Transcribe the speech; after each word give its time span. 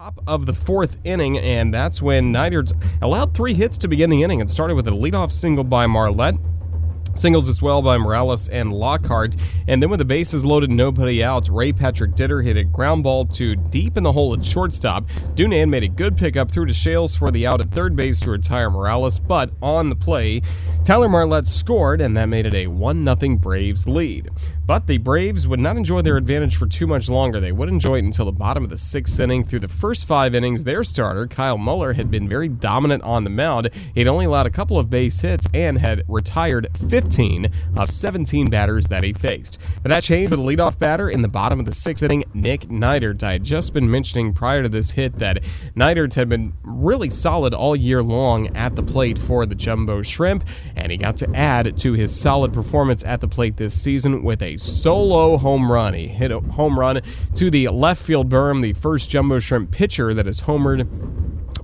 Top 0.00 0.18
of 0.26 0.46
the 0.46 0.54
fourth 0.54 0.96
inning, 1.04 1.36
and 1.36 1.74
that's 1.74 2.00
when 2.00 2.32
Neiderts 2.32 2.72
allowed 3.02 3.34
three 3.34 3.52
hits 3.52 3.76
to 3.76 3.86
begin 3.86 4.08
the 4.08 4.22
inning. 4.22 4.40
It 4.40 4.48
started 4.48 4.74
with 4.74 4.88
a 4.88 4.90
leadoff 4.90 5.30
single 5.30 5.62
by 5.62 5.86
Marlette. 5.86 6.36
Singles 7.14 7.48
as 7.48 7.60
well 7.60 7.82
by 7.82 7.98
Morales 7.98 8.48
and 8.48 8.72
Lockhart. 8.72 9.36
And 9.68 9.82
then 9.82 9.90
with 9.90 9.98
the 9.98 10.04
bases 10.04 10.44
loaded, 10.44 10.70
nobody 10.70 11.22
out, 11.22 11.48
Ray 11.48 11.72
Patrick 11.72 12.12
Didder 12.12 12.42
hit 12.42 12.56
a 12.56 12.64
ground 12.64 13.02
ball 13.02 13.26
to 13.26 13.56
deep 13.56 13.96
in 13.96 14.02
the 14.02 14.12
hole 14.12 14.32
at 14.34 14.44
shortstop. 14.44 15.06
Dunand 15.34 15.68
made 15.68 15.84
a 15.84 15.88
good 15.88 16.16
pickup 16.16 16.50
through 16.50 16.66
to 16.66 16.72
Schales 16.72 17.18
for 17.18 17.30
the 17.30 17.46
out 17.46 17.60
at 17.60 17.70
third 17.70 17.96
base 17.96 18.20
to 18.20 18.30
retire 18.30 18.70
Morales, 18.70 19.18
but 19.18 19.50
on 19.62 19.88
the 19.88 19.96
play, 19.96 20.40
Tyler 20.84 21.08
Marlette 21.08 21.46
scored, 21.46 22.00
and 22.00 22.16
that 22.16 22.26
made 22.26 22.46
it 22.46 22.54
a 22.54 22.66
1 22.66 23.04
0 23.04 23.36
Braves 23.36 23.86
lead. 23.86 24.30
But 24.66 24.86
the 24.86 24.98
Braves 24.98 25.48
would 25.48 25.60
not 25.60 25.76
enjoy 25.76 26.00
their 26.02 26.16
advantage 26.16 26.56
for 26.56 26.66
too 26.66 26.86
much 26.86 27.10
longer. 27.10 27.40
They 27.40 27.52
would 27.52 27.68
enjoy 27.68 27.96
it 27.96 28.04
until 28.04 28.26
the 28.26 28.32
bottom 28.32 28.62
of 28.64 28.70
the 28.70 28.78
sixth 28.78 29.18
inning. 29.18 29.44
Through 29.44 29.60
the 29.60 29.68
first 29.68 30.06
five 30.06 30.34
innings, 30.34 30.64
their 30.64 30.84
starter, 30.84 31.26
Kyle 31.26 31.58
Muller, 31.58 31.92
had 31.92 32.10
been 32.10 32.28
very 32.28 32.48
dominant 32.48 33.02
on 33.02 33.24
the 33.24 33.30
mound. 33.30 33.70
He'd 33.94 34.06
only 34.06 34.26
allowed 34.26 34.46
a 34.46 34.50
couple 34.50 34.78
of 34.78 34.88
base 34.88 35.20
hits 35.20 35.46
and 35.52 35.76
had 35.76 36.04
retired 36.08 36.68
15 37.00 37.50
of 37.78 37.88
17 37.88 38.50
batters 38.50 38.86
that 38.88 39.02
he 39.02 39.12
faced. 39.12 39.58
But 39.82 39.88
that 39.88 40.02
changed 40.02 40.30
with 40.30 40.40
a 40.40 40.42
leadoff 40.42 40.78
batter 40.78 41.08
in 41.08 41.22
the 41.22 41.28
bottom 41.28 41.58
of 41.58 41.64
the 41.64 41.72
sixth 41.72 42.02
inning, 42.02 42.24
Nick 42.34 42.68
Neidert. 42.68 43.22
I 43.22 43.32
had 43.32 43.44
just 43.44 43.72
been 43.72 43.90
mentioning 43.90 44.34
prior 44.34 44.62
to 44.62 44.68
this 44.68 44.90
hit 44.90 45.18
that 45.18 45.42
Neidert 45.74 46.14
had 46.14 46.28
been 46.28 46.52
really 46.62 47.08
solid 47.08 47.54
all 47.54 47.74
year 47.74 48.02
long 48.02 48.54
at 48.54 48.76
the 48.76 48.82
plate 48.82 49.18
for 49.18 49.46
the 49.46 49.54
Jumbo 49.54 50.02
Shrimp, 50.02 50.44
and 50.76 50.92
he 50.92 50.98
got 50.98 51.16
to 51.18 51.30
add 51.34 51.78
to 51.78 51.92
his 51.94 52.18
solid 52.18 52.52
performance 52.52 53.02
at 53.04 53.22
the 53.22 53.28
plate 53.28 53.56
this 53.56 53.80
season 53.80 54.22
with 54.22 54.42
a 54.42 54.58
solo 54.58 55.38
home 55.38 55.72
run. 55.72 55.94
He 55.94 56.06
hit 56.06 56.30
a 56.30 56.40
home 56.40 56.78
run 56.78 57.00
to 57.34 57.50
the 57.50 57.68
left 57.68 58.02
field 58.02 58.28
berm, 58.28 58.60
the 58.60 58.74
first 58.74 59.08
Jumbo 59.08 59.38
Shrimp 59.38 59.70
pitcher 59.70 60.12
that 60.12 60.26
has 60.26 60.42
homered 60.42 61.09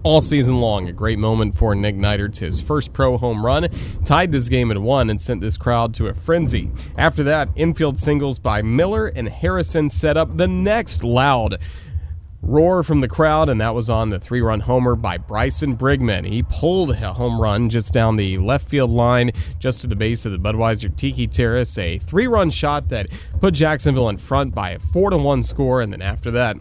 all 0.07 0.21
season 0.21 0.61
long. 0.61 0.89
A 0.89 0.93
great 0.93 1.19
moment 1.19 1.53
for 1.57 1.75
Nick 1.75 1.97
Neidert, 1.97 2.39
his 2.39 2.61
first 2.61 2.93
pro 2.93 3.19
home 3.19 3.45
run, 3.45 3.67
tied 4.05 4.31
this 4.31 4.49
game 4.49 4.71
at 4.71 4.79
one 4.79 5.11
and 5.11 5.21
sent 5.21 5.41
this 5.41 5.59
crowd 5.59 5.93
to 5.95 6.07
a 6.07 6.15
frenzy. 6.15 6.71
After 6.97 7.25
that, 7.25 7.49
infield 7.57 7.99
singles 7.99 8.39
by 8.39 8.63
Miller 8.63 9.09
and 9.09 9.29
Harrison 9.29 9.91
set 9.91 10.17
up 10.17 10.37
the 10.37 10.47
next 10.47 11.03
loud 11.03 11.59
roar 12.41 12.85
from 12.85 13.01
the 13.01 13.09
crowd, 13.09 13.49
and 13.49 13.61
that 13.61 13.75
was 13.75 13.91
on 13.91 14.09
the 14.09 14.21
three 14.21 14.41
run 14.41 14.61
homer 14.61 14.95
by 14.95 15.19
Bryson 15.19 15.77
Brigman. 15.77 16.25
He 16.25 16.45
pulled 16.45 16.93
a 16.93 17.13
home 17.13 17.41
run 17.41 17.69
just 17.69 17.93
down 17.93 18.15
the 18.15 18.39
left 18.39 18.69
field 18.69 18.93
line, 18.93 19.33
just 19.59 19.81
to 19.81 19.89
the 19.89 19.97
base 19.97 20.25
of 20.25 20.31
the 20.31 20.39
Budweiser 20.39 20.95
Tiki 20.95 21.27
Terrace. 21.27 21.77
A 21.79 21.99
three 21.99 22.29
run 22.29 22.51
shot 22.51 22.91
that 22.91 23.09
put 23.41 23.55
Jacksonville 23.55 24.09
in 24.09 24.19
front 24.19 24.55
by 24.55 24.71
a 24.71 24.79
4 24.79 25.11
to 25.11 25.17
1 25.17 25.43
score, 25.43 25.81
and 25.81 25.93
then 25.93 26.01
after 26.01 26.31
that, 26.31 26.57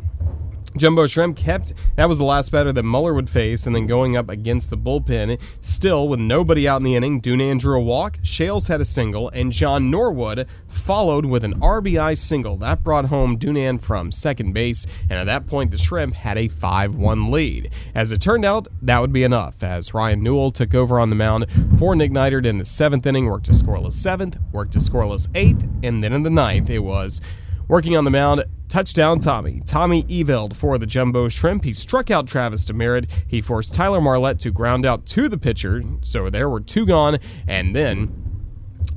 Jumbo 0.78 1.08
Shrimp 1.08 1.38
kept 1.38 1.74
that 1.96 2.10
was 2.10 2.18
the 2.18 2.26
last 2.26 2.52
batter 2.52 2.74
that 2.74 2.84
Muller 2.84 3.14
would 3.14 3.30
face, 3.30 3.66
and 3.66 3.76
then 3.76 3.88
going 3.88 4.18
up 4.18 4.30
against 4.30 4.70
the 4.70 4.78
bullpen, 4.78 5.40
still 5.62 6.10
with 6.10 6.20
nobody 6.20 6.68
out 6.68 6.82
in 6.82 6.84
the 6.84 6.96
inning, 6.96 7.22
Dunand 7.22 7.60
drew 7.60 7.78
a 7.78 7.82
walk, 7.82 8.18
Schales 8.24 8.68
had 8.68 8.82
a 8.82 8.86
single, 8.86 9.30
and 9.30 9.52
John 9.52 9.90
Norwood 9.90 10.48
followed 10.68 11.26
with 11.26 11.44
an 11.44 11.60
RBI 11.62 12.18
single. 12.18 12.58
That 12.58 12.84
brought 12.84 13.06
home 13.06 13.38
Dunand 13.38 13.82
from 13.82 14.12
second 14.12 14.54
base, 14.54 14.86
and 15.10 15.18
at 15.18 15.26
that 15.26 15.48
point 15.48 15.72
the 15.72 15.78
Shrimp 15.78 16.14
had 16.14 16.38
a 16.38 16.50
5-1 16.50 17.32
lead. 17.32 17.72
As 17.96 18.12
it 18.12 18.20
turned 18.20 18.44
out, 18.44 18.68
that 18.82 19.00
would 19.00 19.14
be 19.14 19.24
enough, 19.24 19.64
as 19.64 19.94
Ryan 19.94 20.22
Newell 20.22 20.52
took 20.52 20.76
over 20.76 21.00
on 21.00 21.10
the 21.10 21.16
mound 21.16 21.46
for 21.80 21.96
Nick 21.96 22.12
Neidert 22.12 22.46
in 22.46 22.58
the 22.58 22.66
seventh 22.66 23.06
inning, 23.06 23.28
worked 23.28 23.48
a 23.48 23.54
scoreless 23.54 23.94
seventh, 23.94 24.38
worked 24.52 24.76
a 24.76 24.80
scoreless 24.80 25.30
eighth, 25.36 25.66
and 25.84 26.04
then 26.04 26.12
in 26.12 26.24
the 26.24 26.30
ninth 26.30 26.70
it 26.70 26.80
was 26.80 27.22
Working 27.68 27.98
on 27.98 28.04
the 28.04 28.12
mound, 28.12 28.44
touchdown 28.70 29.18
Tommy. 29.18 29.60
Tommy 29.66 30.04
Eveld 30.04 30.56
for 30.56 30.78
the 30.78 30.86
Jumbo 30.86 31.28
Shrimp. 31.30 31.64
He 31.64 31.74
struck 31.74 32.12
out 32.12 32.28
Travis 32.28 32.64
Demeritte. 32.64 33.10
He 33.28 33.42
forced 33.42 33.74
Tyler 33.74 34.00
Marlette 34.00 34.38
to 34.40 34.52
ground 34.52 34.86
out 34.86 35.08
to 35.08 35.28
the 35.28 35.38
pitcher. 35.38 35.82
So 36.02 36.30
there 36.30 36.48
were 36.48 36.62
two 36.62 36.86
gone. 36.86 37.18
And 37.48 37.76
then 37.76 38.25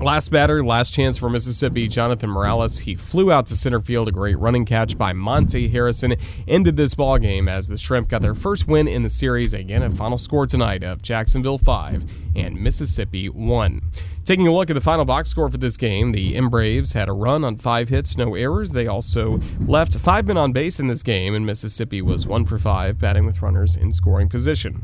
Last 0.01 0.31
batter, 0.31 0.63
last 0.63 0.93
chance 0.93 1.17
for 1.17 1.29
Mississippi, 1.29 1.89
Jonathan 1.89 2.29
Morales. 2.29 2.79
He 2.79 2.95
flew 2.95 3.33
out 3.33 3.47
to 3.47 3.55
center 3.57 3.81
field. 3.81 4.07
A 4.07 4.13
great 4.13 4.39
running 4.39 4.63
catch 4.63 4.97
by 4.97 5.11
Monte 5.11 5.67
Harrison 5.67 6.15
ended 6.47 6.77
this 6.77 6.95
ball 6.95 7.17
game 7.17 7.49
as 7.49 7.67
the 7.67 7.77
Shrimp 7.77 8.07
got 8.07 8.21
their 8.21 8.33
first 8.33 8.65
win 8.65 8.87
in 8.87 9.03
the 9.03 9.09
series. 9.09 9.53
Again, 9.53 9.83
a 9.83 9.91
final 9.91 10.17
score 10.17 10.47
tonight 10.47 10.85
of 10.85 11.01
Jacksonville 11.01 11.57
5 11.57 12.09
and 12.37 12.55
Mississippi 12.55 13.27
1. 13.27 13.81
Taking 14.23 14.47
a 14.47 14.53
look 14.53 14.69
at 14.69 14.75
the 14.75 14.81
final 14.81 15.03
box 15.03 15.27
score 15.27 15.51
for 15.51 15.57
this 15.57 15.75
game, 15.75 16.13
the 16.13 16.37
M 16.37 16.49
Braves 16.49 16.93
had 16.93 17.09
a 17.09 17.13
run 17.13 17.43
on 17.43 17.57
five 17.57 17.89
hits, 17.89 18.17
no 18.17 18.35
errors. 18.35 18.69
They 18.69 18.87
also 18.87 19.41
left 19.67 19.97
five 19.97 20.27
men 20.27 20.37
on 20.37 20.53
base 20.53 20.79
in 20.79 20.87
this 20.87 21.03
game, 21.03 21.35
and 21.35 21.45
Mississippi 21.45 22.01
was 22.01 22.25
one 22.25 22.45
for 22.45 22.57
five, 22.57 22.99
batting 22.99 23.25
with 23.25 23.41
runners 23.41 23.75
in 23.75 23.91
scoring 23.91 24.29
position. 24.29 24.81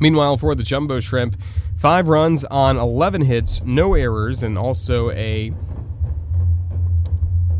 Meanwhile, 0.00 0.38
for 0.38 0.54
the 0.54 0.62
Jumbo 0.62 0.98
Shrimp, 0.98 1.36
five 1.80 2.08
runs 2.08 2.44
on 2.44 2.76
11 2.76 3.22
hits, 3.22 3.62
no 3.64 3.94
errors, 3.94 4.42
and 4.42 4.58
also 4.58 5.10
a 5.12 5.52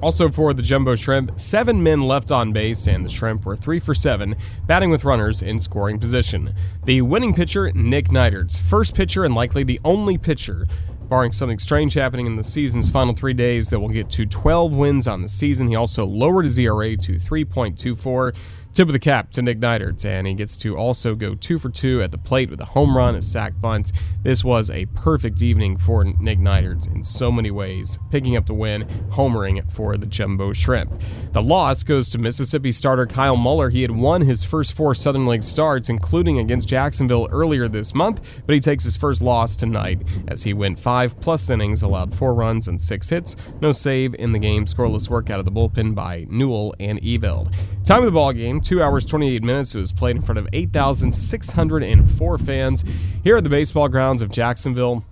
also 0.03 0.31
for 0.31 0.55
the 0.55 0.63
Jumbo 0.63 0.95
Shrimp, 0.95 1.39
seven 1.39 1.83
men 1.83 2.01
left 2.01 2.31
on 2.31 2.53
base, 2.53 2.87
and 2.87 3.05
the 3.05 3.11
Shrimp 3.11 3.45
were 3.45 3.57
three 3.57 3.79
for 3.79 3.93
seven, 3.93 4.35
batting 4.67 4.89
with 4.89 5.05
runners 5.05 5.43
in 5.43 5.61
scoring 5.61 5.99
position. 5.99 6.55
The 6.85 7.03
winning 7.03 7.35
pitcher, 7.35 7.71
Nick 7.73 8.09
Neidert's 8.09 8.57
first 8.57 8.95
pitcher 8.95 9.25
and 9.25 9.35
likely 9.35 9.63
the 9.63 9.81
only 9.85 10.17
pitcher 10.17 10.67
barring 11.11 11.33
something 11.33 11.59
strange 11.59 11.93
happening 11.93 12.25
in 12.25 12.37
the 12.37 12.45
season's 12.45 12.89
final 12.89 13.13
three 13.13 13.35
days 13.35 13.69
that 13.69 13.81
will 13.81 13.89
get 13.89 14.09
to 14.09 14.25
12 14.25 14.77
wins 14.77 15.09
on 15.09 15.21
the 15.21 15.29
season. 15.29 15.69
He 15.69 15.75
also 15.75 16.07
lowered 16.07 16.45
his 16.45 16.57
ERA 16.57 16.97
to 16.97 17.15
3.24. 17.15 18.37
Tip 18.73 18.87
of 18.87 18.93
the 18.93 19.01
cap 19.01 19.33
to 19.33 19.43
Nick 19.43 19.59
Neidert, 19.59 20.05
and 20.05 20.29
he 20.29 20.33
gets 20.33 20.57
to 20.59 20.77
also 20.77 21.17
go 21.17 21.35
two 21.35 21.59
for 21.59 21.71
two 21.71 22.03
at 22.03 22.13
the 22.13 22.19
plate 22.19 22.51
with 22.51 22.61
a 22.61 22.65
home 22.65 22.97
run, 22.97 23.17
a 23.17 23.21
sac 23.21 23.53
bunt. 23.61 23.91
This 24.23 24.45
was 24.45 24.71
a 24.71 24.87
perfect 24.87 25.43
evening 25.43 25.77
for 25.77 26.05
Nick 26.05 26.39
Neidert 26.39 26.87
in 26.87 27.03
so 27.03 27.33
many 27.33 27.51
ways, 27.51 27.99
picking 28.11 28.37
up 28.37 28.47
the 28.47 28.55
win, 28.55 28.85
homering 29.11 29.69
for 29.73 29.97
the 29.97 30.07
Jumbo 30.07 30.53
Shrimp. 30.53 31.03
The 31.33 31.43
loss 31.43 31.83
goes 31.83 32.09
to 32.11 32.19
Mississippi 32.19 32.71
starter 32.71 33.07
Kyle 33.07 33.37
Muller. 33.37 33.71
He 33.71 33.83
had 33.83 33.91
won 33.91 34.21
his 34.21 34.45
first 34.45 34.75
four 34.75 34.95
Southern 34.95 35.27
League 35.27 35.43
starts, 35.43 35.89
including 35.89 36.39
against 36.39 36.69
Jacksonville 36.69 37.29
earlier 37.33 37.67
this 37.67 37.93
month, 37.93 38.41
but 38.47 38.55
he 38.55 38.61
takes 38.61 38.85
his 38.85 38.97
first 38.97 39.21
loss 39.21 39.57
tonight 39.57 40.01
as 40.29 40.45
he 40.45 40.55
went 40.55 40.79
five 40.79 41.21
plus 41.21 41.51
innings, 41.51 41.83
allowed 41.83 42.15
four 42.15 42.35
runs 42.35 42.69
and 42.69 42.81
six 42.81 43.09
hits, 43.09 43.35
no 43.61 43.73
save 43.73 44.15
in 44.15 44.31
the 44.31 44.39
game, 44.39 44.65
scoreless 44.65 45.11
work 45.11 45.29
out 45.29 45.41
of 45.41 45.45
the 45.45 45.51
bullpen 45.51 45.93
by 45.93 46.25
Newell 46.31 46.73
and 46.79 47.01
Eveld. 47.03 47.53
Time 47.85 48.01
of 48.01 48.05
the 48.05 48.13
ball 48.13 48.33
game 48.33 48.61
two 48.61 48.83
hours, 48.83 49.05
28 49.05 49.43
minutes. 49.43 49.75
It 49.75 49.79
was 49.79 49.93
played 49.93 50.17
in 50.17 50.23
front 50.23 50.39
of 50.39 50.47
8,604 50.53 52.39
fans 52.39 52.85
here 53.25 53.37
at 53.37 53.45
the 53.45 53.51
baseball 53.51 53.89
grounds 53.89 54.23
of 54.23 54.31
Jacksonville. 54.31 55.05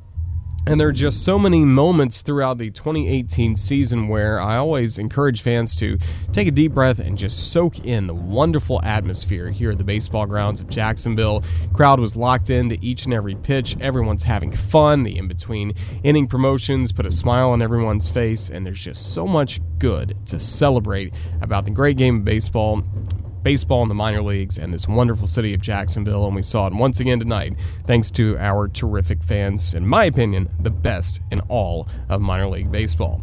And 0.69 0.79
there 0.79 0.89
are 0.89 0.93
just 0.93 1.25
so 1.25 1.39
many 1.39 1.65
moments 1.65 2.21
throughout 2.21 2.59
the 2.59 2.71
2018 2.71 3.57
season 3.57 4.07
where 4.07 4.39
I 4.39 4.59
always 4.59 4.99
encourage 4.99 5.41
fans 5.41 5.75
to 5.77 5.97
take 6.31 6.47
a 6.47 6.51
deep 6.51 6.73
breath 6.73 6.99
and 6.99 7.17
just 7.17 7.55
soak 7.55 7.87
in 7.87 8.07
the 8.07 8.13
wonderful 8.13 8.79
atmosphere 8.85 9.49
here 9.51 9.71
at 9.71 9.79
the 9.79 9.85
baseball 9.85 10.27
grounds 10.27 10.61
of 10.61 10.69
Jacksonville. 10.69 11.43
Crowd 11.73 11.99
was 11.99 12.17
locked 12.17 12.51
into 12.51 12.77
each 12.83 13.07
and 13.07 13.15
every 13.15 13.35
pitch. 13.35 13.79
Everyone's 13.81 14.25
having 14.25 14.53
fun. 14.53 15.05
The 15.05 15.17
in 15.17 15.27
between 15.27 15.73
inning 16.03 16.27
promotions 16.27 16.93
put 16.93 17.07
a 17.07 17.11
smile 17.11 17.49
on 17.49 17.63
everyone's 17.63 18.11
face, 18.11 18.51
and 18.51 18.67
there's 18.67 18.85
just 18.85 19.15
so 19.15 19.27
much 19.27 19.63
good 19.79 20.19
to 20.27 20.39
celebrate 20.39 21.15
about 21.41 21.65
the 21.65 21.71
great 21.71 21.97
game 21.97 22.17
of 22.17 22.25
baseball 22.27 22.85
baseball 23.43 23.83
in 23.83 23.89
the 23.89 23.95
minor 23.95 24.23
leagues 24.23 24.59
and 24.59 24.73
this 24.73 24.89
wonderful 24.89 25.27
city 25.27 25.55
of 25.55 25.61
Jacksonville. 25.61 26.27
And 26.27 26.35
we 26.35 26.43
saw 26.43 26.67
it 26.67 26.73
once 26.73 27.01
again 27.01 27.19
tonight, 27.19 27.55
thanks 27.87 28.11
to 28.13 28.37
our 28.39 28.69
terrific 28.69 29.23
fans. 29.23 29.75
In 29.75 29.87
my 29.87 30.05
opinion, 30.05 30.49
the 30.61 30.71
best 30.71 31.21
in 31.31 31.41
all 31.49 31.89
of 32.09 32.21
minor 32.21 32.49
league 32.49 32.71
baseball. 32.71 33.23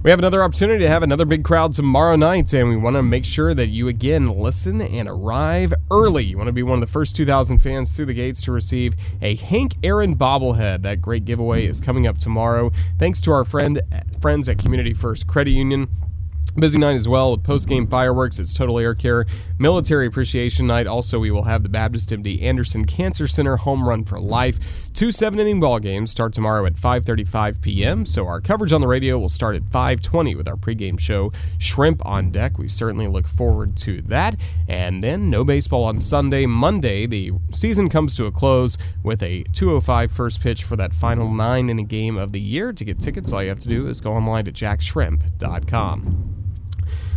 We 0.00 0.10
have 0.10 0.20
another 0.20 0.44
opportunity 0.44 0.84
to 0.84 0.88
have 0.88 1.02
another 1.02 1.24
big 1.24 1.42
crowd 1.42 1.72
tomorrow 1.72 2.14
night, 2.14 2.52
and 2.52 2.68
we 2.68 2.76
want 2.76 2.94
to 2.94 3.02
make 3.02 3.24
sure 3.24 3.52
that 3.52 3.66
you 3.66 3.88
again 3.88 4.28
listen 4.28 4.80
and 4.80 5.08
arrive 5.08 5.74
early. 5.90 6.22
You 6.24 6.36
want 6.36 6.46
to 6.46 6.52
be 6.52 6.62
one 6.62 6.74
of 6.74 6.80
the 6.80 6.92
first 6.92 7.16
2,000 7.16 7.58
fans 7.58 7.96
through 7.96 8.06
the 8.06 8.14
gates 8.14 8.40
to 8.42 8.52
receive 8.52 8.94
a 9.22 9.34
Hank 9.34 9.74
Aaron 9.82 10.14
bobblehead. 10.14 10.82
That 10.82 11.02
great 11.02 11.24
giveaway 11.24 11.66
is 11.66 11.80
coming 11.80 12.06
up 12.06 12.16
tomorrow, 12.16 12.70
thanks 13.00 13.20
to 13.22 13.32
our 13.32 13.44
friend 13.44 13.82
friends 14.20 14.48
at 14.48 14.58
Community 14.58 14.94
First 14.94 15.26
Credit 15.26 15.50
Union. 15.50 15.88
Busy 16.56 16.78
night 16.78 16.94
as 16.94 17.08
well 17.08 17.30
with 17.30 17.44
post 17.44 17.68
game 17.68 17.86
fireworks. 17.86 18.38
It's 18.38 18.52
Total 18.52 18.78
Air 18.78 18.94
Care 18.94 19.26
Military 19.58 20.06
Appreciation 20.06 20.66
Night. 20.66 20.86
Also, 20.86 21.18
we 21.18 21.30
will 21.30 21.44
have 21.44 21.62
the 21.62 21.68
Baptist 21.68 22.10
MD 22.10 22.42
Anderson 22.42 22.84
Cancer 22.84 23.28
Center 23.28 23.56
Home 23.56 23.88
Run 23.88 24.04
for 24.04 24.18
Life. 24.18 24.58
Two 24.92 25.12
seven 25.12 25.38
inning 25.38 25.60
ball 25.60 25.78
games 25.78 26.10
start 26.10 26.32
tomorrow 26.32 26.66
at 26.66 26.74
5:35 26.74 27.60
p.m. 27.60 28.04
So 28.04 28.26
our 28.26 28.40
coverage 28.40 28.72
on 28.72 28.80
the 28.80 28.88
radio 28.88 29.18
will 29.18 29.28
start 29.28 29.54
at 29.54 29.62
5:20 29.70 30.36
with 30.36 30.48
our 30.48 30.56
pregame 30.56 30.98
show 30.98 31.32
Shrimp 31.58 32.04
on 32.04 32.30
Deck. 32.30 32.58
We 32.58 32.66
certainly 32.66 33.06
look 33.06 33.28
forward 33.28 33.76
to 33.78 34.02
that. 34.02 34.34
And 34.66 35.02
then 35.02 35.30
no 35.30 35.44
baseball 35.44 35.84
on 35.84 36.00
Sunday. 36.00 36.46
Monday, 36.46 37.06
the 37.06 37.32
season 37.52 37.88
comes 37.88 38.16
to 38.16 38.26
a 38.26 38.32
close 38.32 38.78
with 39.04 39.22
a 39.22 39.44
2:05 39.52 40.10
first 40.10 40.40
pitch 40.40 40.64
for 40.64 40.74
that 40.76 40.92
final 40.92 41.32
nine 41.32 41.70
inning 41.70 41.86
game 41.86 42.16
of 42.16 42.32
the 42.32 42.40
year. 42.40 42.72
To 42.72 42.84
get 42.84 42.98
tickets, 42.98 43.32
all 43.32 43.42
you 43.42 43.48
have 43.50 43.60
to 43.60 43.68
do 43.68 43.86
is 43.86 44.00
go 44.00 44.14
online 44.14 44.44
to 44.46 44.52
jaxshrimp.com. 44.52 46.38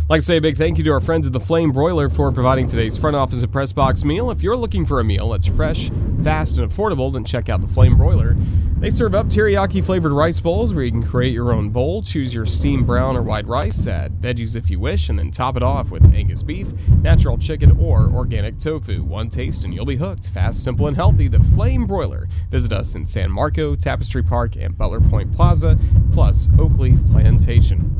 like 0.08 0.20
to 0.20 0.24
say 0.24 0.36
a 0.36 0.40
big 0.40 0.56
thank 0.56 0.78
you 0.78 0.84
to 0.84 0.90
our 0.90 1.00
friends 1.00 1.26
at 1.26 1.32
the 1.32 1.40
Flame 1.40 1.70
Broiler 1.70 2.10
for 2.10 2.30
providing 2.32 2.66
today's 2.66 2.98
front 2.98 3.16
office 3.16 3.42
and 3.42 3.52
press 3.52 3.72
box 3.72 4.04
meal. 4.04 4.30
If 4.30 4.42
you're 4.42 4.56
looking 4.56 4.84
for 4.84 5.00
a 5.00 5.04
meal 5.04 5.30
that's 5.30 5.46
fresh, 5.46 5.90
fast, 6.22 6.58
and 6.58 6.70
affordable, 6.70 7.12
then 7.12 7.24
check 7.24 7.48
out 7.48 7.60
the 7.60 7.68
Flame 7.68 7.96
Broiler. 7.96 8.36
They 8.78 8.90
serve 8.90 9.14
up 9.14 9.26
teriyaki 9.26 9.82
flavored 9.82 10.10
rice 10.10 10.40
bowls 10.40 10.74
where 10.74 10.82
you 10.82 10.90
can 10.90 11.04
create 11.04 11.32
your 11.32 11.52
own 11.52 11.70
bowl, 11.70 12.02
choose 12.02 12.34
your 12.34 12.46
steamed 12.46 12.84
brown 12.84 13.16
or 13.16 13.22
white 13.22 13.46
rice, 13.46 13.86
add 13.86 14.20
veggies 14.20 14.56
if 14.56 14.68
you 14.68 14.80
wish, 14.80 15.08
and 15.08 15.16
then 15.16 15.30
top 15.30 15.56
it 15.56 15.62
off 15.62 15.92
with 15.92 16.04
Angus 16.12 16.42
beef, 16.42 16.72
natural 17.00 17.38
chicken, 17.38 17.70
or 17.78 18.10
organic 18.12 18.58
tofu. 18.58 19.04
One 19.04 19.30
taste 19.30 19.64
and 19.64 19.72
you'll 19.72 19.86
be 19.86 19.94
hooked. 19.94 20.30
Fast, 20.30 20.64
simple, 20.64 20.88
and 20.88 20.96
healthy. 20.96 21.28
The 21.28 21.38
Flame 21.54 21.86
Broiler. 21.86 22.26
Visit 22.50 22.72
us 22.72 22.96
in 22.96 23.06
San 23.06 23.30
Marco, 23.30 23.76
Tapestry 23.76 24.22
Park, 24.24 24.56
and 24.56 24.76
Butler 24.76 25.00
Point 25.00 25.32
Plaza, 25.32 25.78
plus 26.12 26.48
Oakleaf 26.48 27.08
Plantation. 27.12 27.91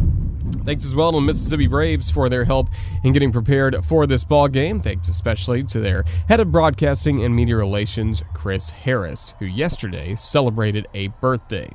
Thanks 0.65 0.85
as 0.85 0.95
well 0.95 1.13
to 1.13 1.21
Mississippi 1.21 1.67
Braves 1.67 2.11
for 2.11 2.29
their 2.29 2.45
help 2.45 2.69
in 3.05 3.13
getting 3.13 3.33
prepared 3.33 3.85
for 3.85 4.07
this 4.07 4.25
ball 4.25 4.49
game. 4.49 4.81
Thanks 4.81 5.09
especially 5.09 5.65
to 5.65 5.81
their 5.81 6.05
head 6.29 6.41
of 6.41 6.53
broadcasting 6.53 7.25
and 7.25 7.35
media 7.35 7.57
relations, 7.57 8.23
Chris 8.35 8.71
Harris, 8.71 9.35
who 9.39 9.47
yesterday 9.47 10.15
celebrated 10.15 10.87
a 10.95 11.09
birthday. 11.21 11.71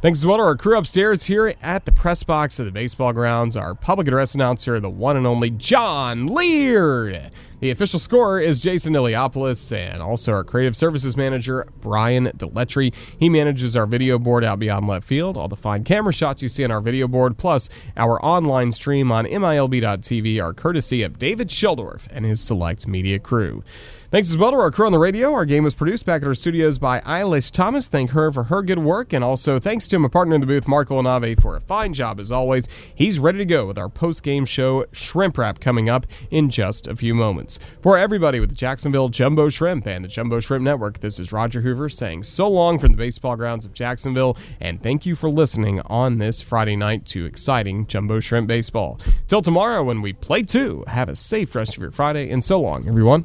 Thanks 0.00 0.20
as 0.20 0.26
well 0.26 0.38
to 0.38 0.42
our 0.44 0.56
crew 0.56 0.78
upstairs 0.78 1.24
here 1.24 1.52
at 1.60 1.84
the 1.84 1.92
press 1.92 2.22
box 2.22 2.58
of 2.58 2.66
the 2.66 2.72
baseball 2.72 3.12
grounds, 3.12 3.56
our 3.56 3.74
public 3.74 4.08
address 4.08 4.34
announcer, 4.34 4.80
the 4.80 4.88
one 4.88 5.16
and 5.16 5.26
only 5.26 5.50
John 5.50 6.26
Leard. 6.26 7.32
The 7.60 7.70
official 7.70 7.98
scorer 7.98 8.40
is 8.40 8.58
Jason 8.58 8.94
Iliopoulos, 8.94 9.76
and 9.76 10.00
also 10.00 10.32
our 10.32 10.44
creative 10.44 10.74
services 10.74 11.14
manager, 11.14 11.66
Brian 11.82 12.28
Deletry. 12.38 12.94
He 13.18 13.28
manages 13.28 13.76
our 13.76 13.84
video 13.84 14.18
board 14.18 14.44
out 14.44 14.58
beyond 14.58 14.88
left 14.88 15.06
field, 15.06 15.36
all 15.36 15.46
the 15.46 15.56
fine 15.56 15.84
camera 15.84 16.14
shots 16.14 16.40
you 16.40 16.48
see 16.48 16.64
on 16.64 16.70
our 16.70 16.80
video 16.80 17.06
board, 17.06 17.36
plus 17.36 17.68
our 17.98 18.24
online 18.24 18.72
stream 18.72 19.12
on 19.12 19.26
MILB.TV 19.26 20.42
are 20.42 20.54
courtesy 20.54 21.02
of 21.02 21.18
David 21.18 21.48
Sheldorf 21.48 22.08
and 22.10 22.24
his 22.24 22.40
select 22.40 22.88
media 22.88 23.18
crew. 23.18 23.62
Thanks 24.10 24.30
as 24.30 24.36
well 24.36 24.50
to 24.50 24.56
our 24.56 24.72
crew 24.72 24.86
on 24.86 24.92
the 24.92 24.98
radio. 24.98 25.32
Our 25.32 25.44
game 25.44 25.62
was 25.62 25.72
produced 25.72 26.04
back 26.04 26.22
at 26.22 26.26
our 26.26 26.34
studios 26.34 26.80
by 26.80 26.98
Eilish 27.02 27.52
Thomas. 27.52 27.86
Thank 27.86 28.10
her 28.10 28.32
for 28.32 28.42
her 28.42 28.60
good 28.60 28.80
work. 28.80 29.12
And 29.12 29.22
also 29.22 29.60
thanks 29.60 29.86
to 29.86 30.00
my 30.00 30.08
partner 30.08 30.34
in 30.34 30.40
the 30.40 30.48
booth, 30.48 30.66
Marco 30.66 31.00
Nave, 31.00 31.38
for 31.38 31.54
a 31.54 31.60
fine 31.60 31.94
job 31.94 32.18
as 32.18 32.32
always. 32.32 32.68
He's 32.92 33.20
ready 33.20 33.38
to 33.38 33.44
go 33.44 33.66
with 33.66 33.78
our 33.78 33.88
post 33.88 34.24
game 34.24 34.46
show, 34.46 34.84
Shrimp 34.90 35.38
Wrap, 35.38 35.60
coming 35.60 35.88
up 35.88 36.06
in 36.32 36.50
just 36.50 36.88
a 36.88 36.96
few 36.96 37.14
moments. 37.14 37.49
For 37.80 37.98
everybody 37.98 38.40
with 38.40 38.50
the 38.50 38.54
Jacksonville 38.54 39.08
Jumbo 39.08 39.48
Shrimp 39.48 39.86
and 39.86 40.04
the 40.04 40.08
Jumbo 40.08 40.40
Shrimp 40.40 40.62
Network, 40.62 41.00
this 41.00 41.18
is 41.18 41.32
Roger 41.32 41.60
Hoover 41.60 41.88
saying 41.88 42.22
so 42.22 42.48
long 42.48 42.78
from 42.78 42.92
the 42.92 42.98
baseball 42.98 43.36
grounds 43.36 43.64
of 43.64 43.72
Jacksonville. 43.72 44.36
And 44.60 44.82
thank 44.82 45.06
you 45.06 45.16
for 45.16 45.28
listening 45.28 45.80
on 45.86 46.18
this 46.18 46.40
Friday 46.40 46.76
night 46.76 47.06
to 47.06 47.24
exciting 47.24 47.86
Jumbo 47.86 48.20
Shrimp 48.20 48.46
baseball. 48.46 49.00
Till 49.28 49.42
tomorrow 49.42 49.82
when 49.82 50.02
we 50.02 50.12
play 50.12 50.42
two, 50.42 50.84
have 50.86 51.08
a 51.08 51.16
safe 51.16 51.54
rest 51.54 51.76
of 51.76 51.82
your 51.82 51.90
Friday. 51.90 52.30
And 52.30 52.42
so 52.44 52.60
long, 52.60 52.86
everyone. 52.86 53.24